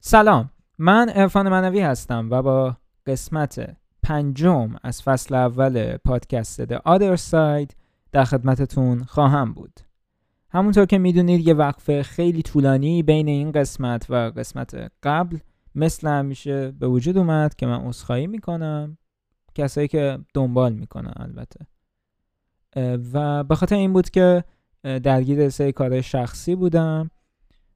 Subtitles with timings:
[0.00, 2.76] سلام من ارفان منوی هستم و با
[3.06, 7.74] قسمت پنجم از فصل اول پادکست The Other Side
[8.12, 9.80] در خدمتتون خواهم بود.
[10.50, 15.38] همونطور که می‌دونید یه وقفه خیلی طولانی بین این قسمت و قسمت قبل
[15.74, 18.98] مثل همیشه به وجود اومد که من اصخایی می‌کنم.
[19.54, 21.66] کسایی که دنبال می‌کنن البته.
[23.12, 24.44] و به خاطر این بود که
[24.84, 27.10] درگیر سه کار شخصی بودم.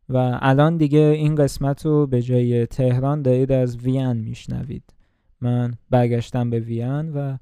[0.09, 4.95] و الان دیگه این قسمت رو به جای تهران دارید از وین میشنوید.
[5.41, 7.37] من برگشتم به وین و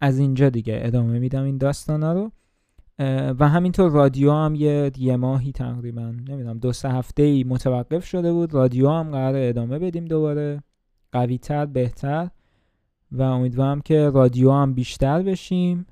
[0.00, 2.32] از اینجا دیگه ادامه میدم این داستانا رو.
[3.38, 8.32] و همینطور رادیو هم یه, یه ماهی تقریبا نمی‌دونم دو سه هفته ای متوقف شده
[8.32, 8.54] بود.
[8.54, 10.62] رادیو هم قرار ادامه بدیم دوباره.
[11.12, 12.28] قویتر بهتر.
[13.12, 15.86] و امیدوارم که رادیو هم بیشتر بشیم.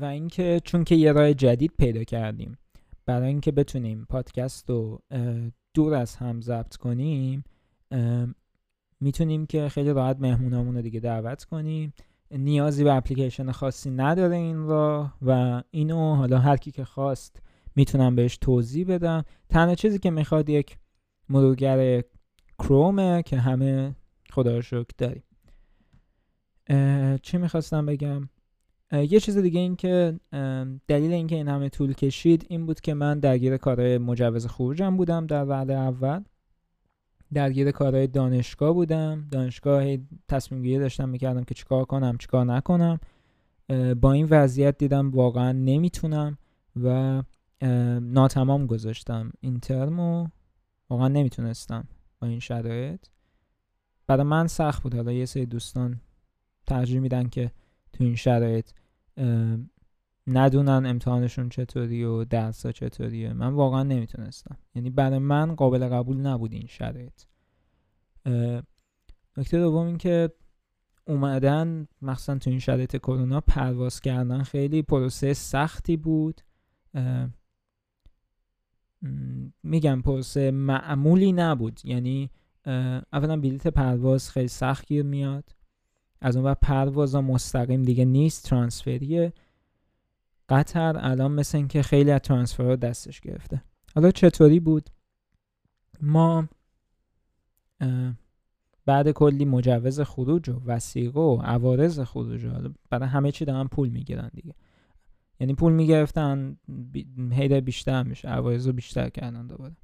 [0.00, 2.56] و اینکه چون که یه راه جدید پیدا کردیم.
[3.10, 5.02] برای اینکه بتونیم پادکست رو
[5.74, 7.44] دور از هم ضبط کنیم
[9.00, 11.92] می‌تونیم که خیلی راحت مهمونامون رو دیگه دعوت کنیم.
[12.30, 17.42] نیازی به اپلیکیشن خاصی نداره این راه و اینو حالا هر کی که خواست
[17.76, 19.24] می‌تونم بهش توضیح بدم.
[19.48, 20.78] تنها چیزی که می‌خواد یک
[21.28, 22.02] مرورگر
[22.58, 23.96] کرومه که همه
[24.30, 25.22] خدا رو شکر داریم.
[27.22, 28.28] چی می‌خواستم بگم؟
[28.92, 30.20] یه چیز دیگه این که
[30.88, 35.26] دلیل اینکه این همه طول کشید این بود که من درگیر کارهای مجوز خروجم بودم
[35.26, 36.22] در وعده اول.
[37.32, 39.28] درگیر کارهای دانشگاه بودم.
[39.30, 39.84] دانشگاه
[40.28, 43.00] تصمیم گیری داشتم می‌کردم که چیکار کنم چیکار نکنم.
[44.00, 46.38] با این وضعیت دیدم واقعا نمی‌تونم
[46.82, 47.22] و
[48.00, 50.26] ناتمام گذاشتم این ترمو
[50.90, 51.88] واقعا نمی‌تونستم
[52.20, 53.06] با این شرایط.
[54.06, 54.94] برای من سخت بود.
[54.94, 56.00] حالا یه سری دوستان
[56.66, 57.50] ترجیح میدن که
[57.92, 58.70] تو این شرایط
[60.26, 63.32] ندونن امتحانشون چطوری و درسا چطوریه.
[63.32, 64.56] من واقعا نمی‌تونستم.
[64.74, 67.22] یعنی برای من قابل قبول نبود این شرایط.
[69.36, 70.32] نکته دوم این که
[71.04, 76.40] اومدن مخصوصا تو این شرایط کرونا پرواز کردن خیلی پروسه سختی بود.
[79.62, 81.80] میگم پروسه معمولی نبود.
[81.84, 82.30] یعنی
[83.12, 85.54] اولا بلیت پرواز خیلی سخت گیر میاد.
[86.20, 89.32] از اون پرواز مستقیم دیگه نیست ترانسفریه.
[90.48, 93.62] قطر الان مثل اینکه خیلی از ترانسفر دستش گرفته.
[93.94, 94.90] حالا چطوری بود؟
[96.02, 96.48] ما
[98.86, 103.88] بعد کلی مجوز خروج و وسیقه و عوارض خروج حالا برای همه چی دارن پول
[103.88, 104.54] می‌گیرن دیگه.
[105.40, 106.56] یعنی پول می‌گرفتن
[107.32, 109.76] هیده بیشتر میشه عوارض رو بیشتر کردن دوباره.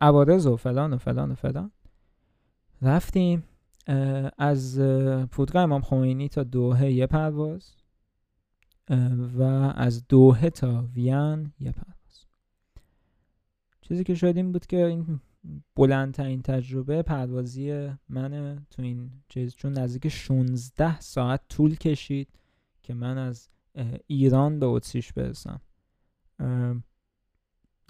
[0.00, 1.70] عوارض و فلان و فلان و فلان.
[2.82, 3.44] رفتیم.
[4.38, 4.80] از
[5.30, 7.76] فرودگاه امام خمینی تا دوهه یه پرواز
[9.38, 9.42] و
[9.76, 12.26] از دوهه تا وین یه پرواز.
[13.80, 15.20] چیزی که شاید این بود که این
[15.76, 22.28] بلندترین تجربه پروازی من تو این چیز چون نزدیک 16 ساعت طول کشید
[22.82, 23.48] که من از
[24.06, 25.60] ایران به اتریش برسم.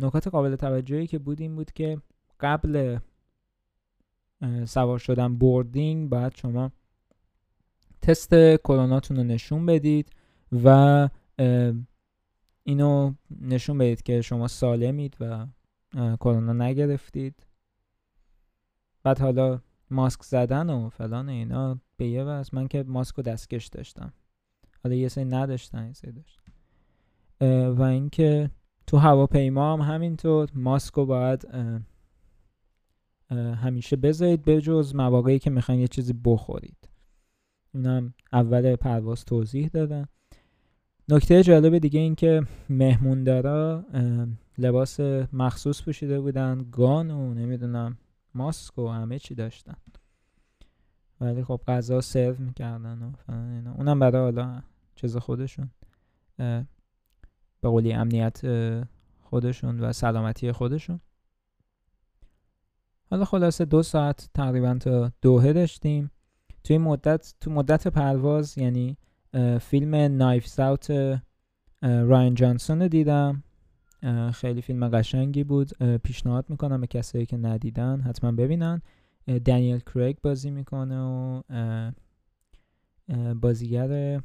[0.00, 2.02] نکات قابل توجهی که بود این بود که
[2.40, 2.98] قبل
[4.64, 6.72] سوار شدن boarding باید شما
[8.02, 10.10] تست کروناتون رو نشون بدید
[10.64, 11.08] و
[12.64, 15.46] اینو نشون بدید که شما سالمید و
[15.94, 17.46] کرونا نگرفتید.
[19.02, 19.60] بعد حالا
[19.90, 24.12] ماسک زدن و فلان اینا به یه وضع من که ماسک و دستکش داشتم.
[24.84, 26.42] حالا یه سری نداشتن یه سری داشتن.
[27.70, 28.50] و اینکه
[28.86, 31.48] تو هواپیما هم همینطور ماسک رو باید
[33.30, 36.88] همیشه بذارید به جز مواقعی که می‌خواین یه چیزی بخورید.
[37.74, 40.08] اینم اول پرواز توضیح دادم.
[41.08, 43.84] نکته جالب دیگه این که مهموندارا
[44.58, 45.00] لباس
[45.32, 47.98] مخصوص پوشیده بودن گان و نمی‌دونم
[48.34, 49.76] ماسک و همه چی داشتن.
[51.20, 53.74] ولی خب غذا سرو می‌کردن و اینا.
[53.74, 54.62] اونم برای حالا
[54.94, 55.70] چیز خودشون
[56.36, 56.66] به
[57.62, 58.42] قولی امنیت
[59.22, 61.00] خودشون و سلامتی خودشون.
[63.10, 66.10] حالا خلاصه دو ساعت تقریبا تا دوهه داشتیم.
[66.64, 68.96] توی مدت تو مدت پرواز یعنی
[69.60, 71.18] فیلم نایف ساوت
[71.82, 73.42] راین جانسون رو دیدم.
[74.34, 75.82] خیلی فیلم قشنگی بود.
[75.96, 78.82] پیشنهاد می‌کنم به کسایی که ندیدن حتما ببینن.
[79.44, 81.42] دانیل کریگ بازی می‌کنه و
[83.34, 84.20] بازیگر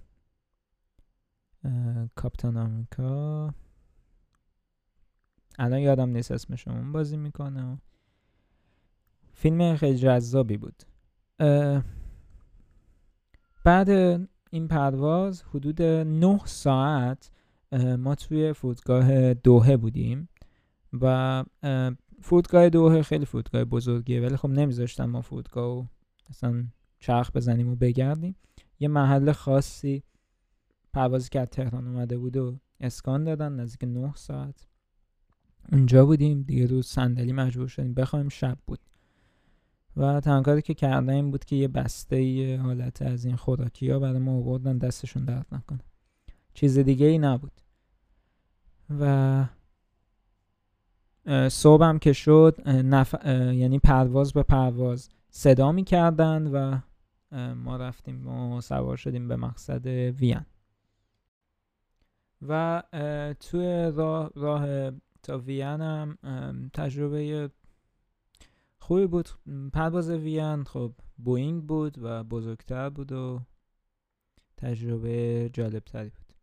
[2.16, 3.54] کاپتان آمریکا
[5.60, 7.78] الان یادم نیست اسمش اون بازی می‌کنه
[9.42, 10.84] فیلم خیلی جذابی بود.
[13.64, 13.90] بعد
[14.52, 17.32] این پرواز حدود نه ساعت
[18.00, 20.30] ما توی فرودگاه دوهه بودیم
[20.94, 21.44] و
[22.22, 25.86] فرودگاه دوه خیلی فرودگاه بزرگیه ولی خب نمیذاشتن ما فرودگاه و
[26.30, 26.64] اصلا
[27.00, 28.36] چرخ بزنیم و بگردیم.
[28.80, 30.04] یه محل خاصی
[30.94, 34.68] پروازی که از تهران اومده بود و اسکان دادن نزدیک نه ساعت.
[35.72, 38.80] اونجا بودیم دیگه روز صندلی مجبور شدیم بخوایم شب بود.
[39.98, 44.00] و تنها که کردن این بود که یه بسته یه حالت از این خوراکی ها
[44.00, 45.80] برای ما آوردن دستشون درد نکنه.
[46.54, 47.62] چیز دیگه ای نبود.
[49.00, 49.46] و
[51.50, 53.16] صبحم که شد نف...
[53.54, 56.80] یعنی پرواز به پرواز صدا می کردن و
[57.54, 60.46] ما رفتیم و سوار شدیم به مقصد وین.
[62.48, 62.84] و
[63.40, 64.92] توی راه, راه
[65.24, 66.18] تا وین هم
[66.74, 67.50] تجربه
[68.82, 69.30] خوبی بود.
[69.74, 73.40] پرواز وین خب بوینگ بود و بزرگتر بود و
[74.58, 76.34] تجربه جالب تری بود.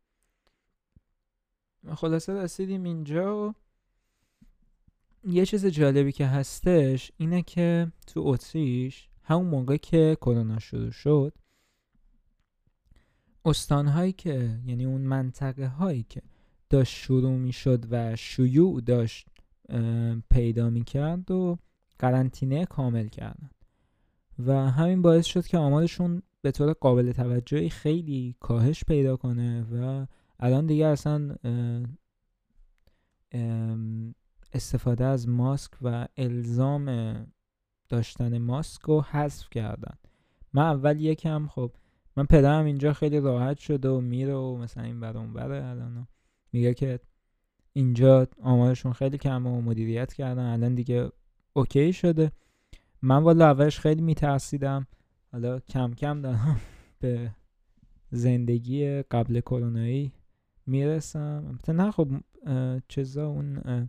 [1.94, 3.55] خلاصه رسیدیم اینجا و
[5.25, 11.32] یه چیز جالبی که هستش اینه که تو اتریش همون موقع که کرونا شروع شد
[13.44, 16.23] استانهایی که یعنی اون منطقه هایی که
[16.70, 19.29] داشت شروع می شد و شیوع داشت
[20.31, 21.58] پیدا می کرد و
[21.98, 23.50] قرنطینه کامل کردن.
[24.46, 30.06] و همین باعث شد که آمارشون به طور قابل توجهی خیلی کاهش پیدا کنه و
[30.40, 31.36] الان دیگه اصلا
[34.52, 37.16] استفاده از ماسک و الزام
[37.88, 39.94] داشتن ماسک رو حذف کردن.
[40.52, 41.72] من اول یکم خب
[42.16, 46.08] من پدرم اینجا خیلی راحت شده و میره و مثلا این بر اون بره الان
[46.52, 47.00] میگه که
[47.72, 50.46] اینجا آمارشون خیلی کم و مدیریت کردن.
[50.46, 51.10] الان دیگه
[51.58, 52.32] اوکی شده.
[53.02, 54.87] من والا اولش خیلی میترسیدم.
[55.32, 56.60] حالا کم کم دارم
[57.00, 57.31] به
[58.10, 60.12] زندگی قبل کرونایی
[60.66, 61.58] می‌رسم.
[61.69, 62.08] نه خب
[62.88, 63.88] چیزا اون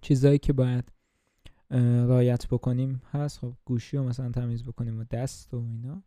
[0.00, 0.92] چیزایی که باید
[2.08, 3.38] رایت بکنیم هست.
[3.38, 6.02] خب گوشی رو مثلا تمیز بکنیم و دست و اینا.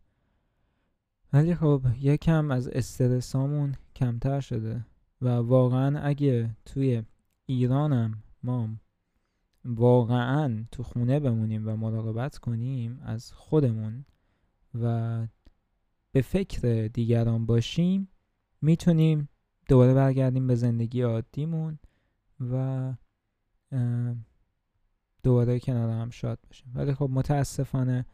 [1.34, 4.86] ولی خب یکم از استرسامون کمتر شده.
[5.22, 7.04] و واقعا اگه توی
[7.46, 8.70] ایرانم ما
[9.65, 14.06] واقعا تو خونه بمونیم و مراقبت کنیم از خودمون
[14.81, 15.27] و
[16.12, 18.10] به فکر دیگران باشیم
[18.62, 19.30] می‌تونیم
[19.68, 21.80] دوباره برگردیم به زندگی عادیمون
[22.39, 22.94] و
[25.24, 26.71] دوباره کنار هم شاد باشیم.
[26.75, 28.06] ولی خب متاسفانه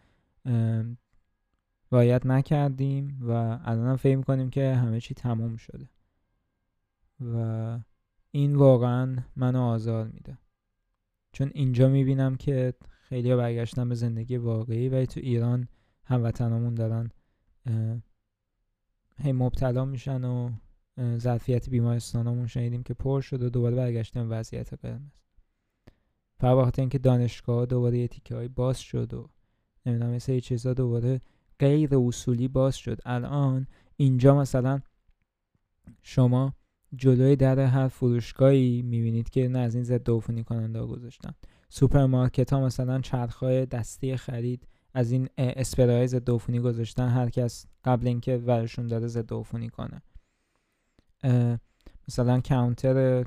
[1.91, 5.89] رایت نکردیم و الان فکر کنیم که همه چی تموم شده
[7.21, 7.79] و
[8.31, 10.37] این واقعا منو آزار میده.
[11.31, 15.67] چون اینجا می‌بینم که خیلی برگشتن به زندگی واقعی ولی تو ایران
[16.03, 17.11] هموطنامون دارن
[19.17, 20.51] هی مبتلا میشن و
[21.17, 25.11] ظرفیت بیمارستانمون شنیدیم که پر شد و دوباره برگشتن وضعیت قرمز.
[26.39, 29.29] فقط اینکه دانشگاه دوباره یه تیکه های باز شد و
[29.85, 31.21] نمی‌دونم مثل چیزا دوباره
[31.59, 32.99] غیر اصولی باز شد.
[33.05, 34.81] الان اینجا مثلا
[36.01, 36.53] شما
[36.95, 41.33] جلوی در هر فروشگاهی می‌بینید که از این ضد عفونی کننده گذاشتن.
[41.69, 47.07] سوپرمارکت ها مثلا چرخهای دستی خرید از این اسپری ضد عفونی گذاشتن.
[47.07, 50.01] هر کس قبل اینکه برش داره ضد عفونی کنه.
[52.07, 53.25] مثلا کاونتر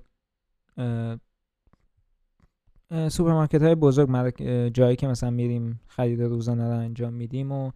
[3.08, 7.70] سوپرمارکت های بزرگ جایی که مثلا میریم خرید روزانه رو انجام میدیم و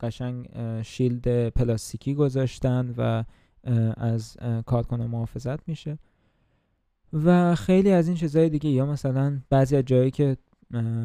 [0.00, 0.48] قشنگ
[0.82, 3.24] shield پلاستیکی گذاشتن و
[3.96, 5.98] از کارکنان محافظت میشه.
[7.12, 10.36] و خیلی از این چیزهای دیگه یا مثلا بعضی از جایی که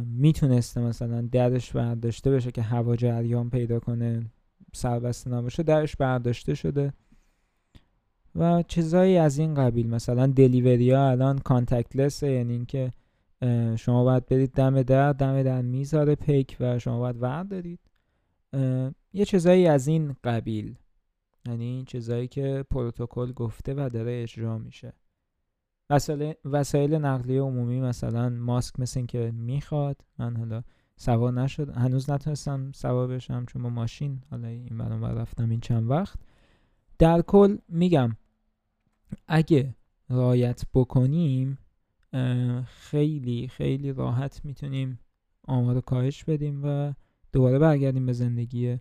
[0.05, 4.25] می‌تونسته مثلا درش برداشته بشه که هوا جریان پیدا کنه
[4.73, 6.93] سربسته نباشه درش برداشته شده.
[8.35, 12.91] و چیزهایی از این قبیل مثلا delivery ها الان contact یعنی اینکه
[13.75, 17.79] شما باید برید دم در دم در می‌ذاره پیک و شما باید وردارید
[19.13, 20.75] یه چیزایی از این قبیل.
[21.45, 24.93] یعنی چیزایی که پروتکل گفته و داره اجرا میشه.
[26.45, 30.63] وسایل نقلیه عمومی مثلا ماسک مثل این که می‌خواد من حالا
[30.95, 35.89] سوار نشد هنوز نتونستم سوار بشم چون با ماشین حالا این برام رفتم این چند
[35.89, 36.19] وقت.
[36.99, 38.17] در کل میگم
[39.27, 39.75] اگه
[40.09, 41.57] رایت بکنیم
[42.65, 44.99] خیلی خیلی راحت می‌تونیم
[45.47, 46.93] آمار کاهش بدیم و
[47.31, 48.79] دوباره برگردیم به زندگی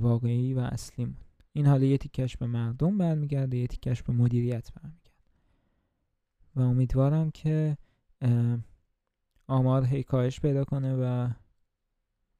[0.00, 1.16] واقعی و اصلیمون.
[1.52, 5.10] این حالا یه تیکش به مردم برمیگرده یه تیکش به مدیریت برمیگرده.
[6.56, 7.76] و امیدوارم که
[9.46, 11.30] آمار هی کاهش پیدا کنه و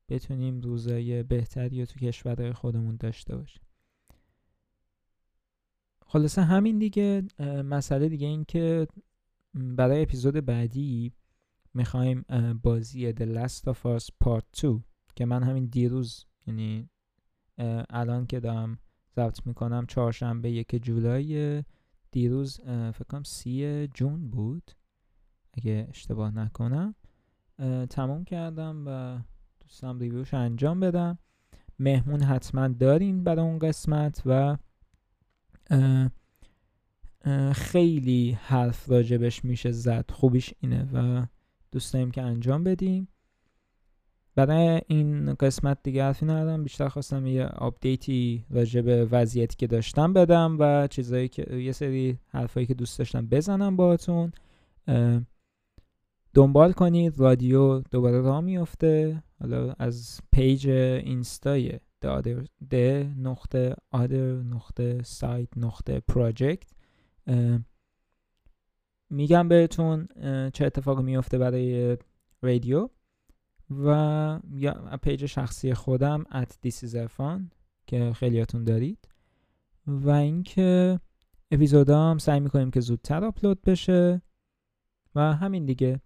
[0.08, 3.62] بتونیم روزای بهتری رو تو کشورهای خودمون داشته باشیم.
[6.06, 7.22] خلاصه همین دیگه
[7.64, 8.88] مسئله دیگه این که
[9.54, 11.12] برای اپیزود بعدی
[11.74, 12.24] می‌خوایم
[12.62, 14.82] بازی The Last of Us Part 2
[15.16, 16.88] که من همین دیروز یعنی
[17.90, 18.78] الان که دارم
[19.20, 21.62] ضبط می‌کنم چهارشنبه یک جولای
[22.10, 24.70] دیروز فکر کنم سی جون بود
[25.54, 26.94] اگه اشتباه نکنم.
[27.90, 29.18] تموم کردم و
[29.60, 31.18] دوستم ریویوش انجام بدم.
[31.78, 34.56] مهمون حتما داریم برای اون قسمت و
[37.52, 40.10] خیلی حرف راجبش میشه زد.
[40.10, 41.26] خوبیش اینه و
[41.72, 43.08] دوست داریم که انجام بدیم.
[44.34, 46.62] برای این قسمت دیگه حرفی ندارم.
[46.62, 51.72] بیشتر خواستم یه update ی راجع به وضعیتی که داشتم بدم و چیزایی که یه
[51.72, 54.32] سری حرفایی که دوست داشتم بزنم باهاتون.
[56.34, 57.18] دنبال کنید.
[57.18, 61.80] رادیو دوباره راه میفته حالا از page اینستای
[62.70, 62.74] د
[63.18, 66.70] نقطه other نقطه سایت نقطه پراجکت
[69.10, 70.08] میگم بهتون
[70.52, 71.96] چه اتفاقی میفته برای
[72.42, 72.88] رادیو.
[73.70, 77.40] و یا پیج شخصی خودم at disizerfan
[77.86, 79.08] که خیلیاتون دارید.
[79.86, 81.00] و اینکه
[81.50, 84.22] اپیزودام سعی می‌کنیم که زودتر آپلود بشه
[85.14, 86.00] و همین دیگه.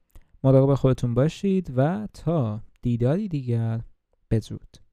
[0.45, 3.81] مراقب خودتون باشید و تا دیداری دیگر
[4.31, 4.84] بدرود.